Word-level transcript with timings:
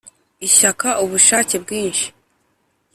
ishyaka: 0.47 0.87
ubushake 1.03 1.55
bwinshi 1.63 2.05